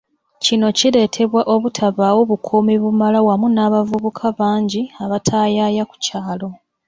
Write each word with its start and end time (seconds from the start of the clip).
Kino 0.43 0.67
kiletebwa 0.77 1.41
obutabawo 1.53 2.21
bukuumi 2.29 2.75
bumala 2.81 3.19
wamu 3.27 3.47
n'abavubuka 3.51 4.25
bangi 4.39 4.81
abataayaaya 5.03 5.83
ku 5.89 5.95
kyalo. 6.05 6.49